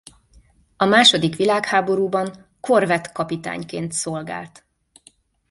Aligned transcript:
A 0.77 0.85
második 0.85 1.35
világháborúban 1.35 2.47
korvettkapitányként 2.59 3.91
szolgált. 3.91 4.65